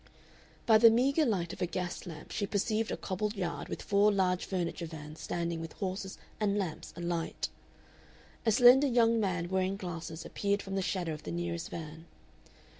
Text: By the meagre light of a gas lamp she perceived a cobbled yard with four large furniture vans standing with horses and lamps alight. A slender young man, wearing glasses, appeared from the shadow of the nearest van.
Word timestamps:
By 0.65 0.79
the 0.79 0.89
meagre 0.89 1.27
light 1.27 1.53
of 1.53 1.61
a 1.61 1.67
gas 1.67 2.07
lamp 2.07 2.31
she 2.31 2.47
perceived 2.47 2.89
a 2.89 2.97
cobbled 2.97 3.35
yard 3.35 3.69
with 3.69 3.83
four 3.83 4.11
large 4.11 4.45
furniture 4.45 4.87
vans 4.87 5.19
standing 5.19 5.61
with 5.61 5.73
horses 5.73 6.17
and 6.39 6.57
lamps 6.57 6.91
alight. 6.97 7.49
A 8.43 8.51
slender 8.51 8.87
young 8.87 9.19
man, 9.19 9.47
wearing 9.47 9.77
glasses, 9.77 10.25
appeared 10.25 10.63
from 10.63 10.73
the 10.73 10.81
shadow 10.81 11.13
of 11.13 11.21
the 11.21 11.31
nearest 11.31 11.69
van. 11.69 12.05